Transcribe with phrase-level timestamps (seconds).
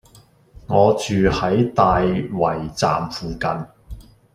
[0.65, 3.49] 我住喺大圍站附近